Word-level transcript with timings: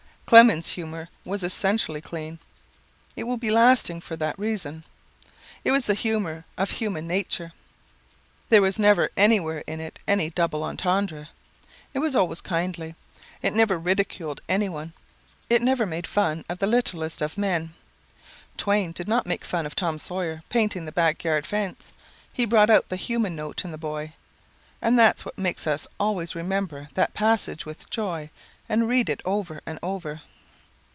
Clemens 0.31 0.69
humor 0.69 1.09
was 1.25 1.43
essentially 1.43 1.99
clean. 1.99 2.39
It 3.17 3.25
will 3.25 3.35
be 3.35 3.49
lasting 3.51 3.99
for 3.99 4.15
that 4.15 4.39
reason. 4.39 4.85
It 5.65 5.71
was 5.71 5.87
the 5.87 5.93
humor 5.93 6.45
of 6.57 6.71
human 6.71 7.05
nature. 7.05 7.51
There 8.47 8.61
was 8.61 8.79
never 8.79 9.09
anywhere 9.17 9.61
in 9.67 9.81
it 9.81 9.99
any 10.07 10.29
double 10.29 10.63
entendre. 10.63 11.27
It 11.93 11.99
was 11.99 12.15
always 12.15 12.39
kindly. 12.39 12.95
It 13.41 13.51
never 13.51 13.77
ridiculed 13.77 14.39
anyone. 14.47 14.93
It 15.49 15.61
never 15.61 15.85
made 15.85 16.07
fun 16.07 16.45
of 16.47 16.59
the 16.59 16.65
littleness 16.67 17.19
of 17.19 17.37
men. 17.37 17.73
Twain 18.55 18.93
did 18.93 19.09
not 19.09 19.27
make 19.27 19.43
fun 19.43 19.65
of 19.65 19.75
Tom 19.75 19.99
Sawyer 19.99 20.43
painting 20.47 20.85
the 20.85 20.93
back 20.93 21.25
yard 21.25 21.45
fence. 21.45 21.91
He 22.31 22.45
brought 22.45 22.69
out 22.69 22.87
the 22.87 22.95
human 22.95 23.35
note 23.35 23.65
in 23.65 23.71
the 23.71 23.77
boy. 23.77 24.13
And 24.81 24.97
that's 24.97 25.25
what 25.25 25.37
makes 25.37 25.67
us 25.67 25.87
always 25.99 26.35
remember 26.35 26.87
that 26.93 27.13
passage 27.13 27.65
with 27.65 27.89
joy 27.89 28.29
and 28.69 28.87
read 28.87 29.09
it 29.09 29.21
over 29.25 29.59
and 29.65 29.77
over." 29.83 30.21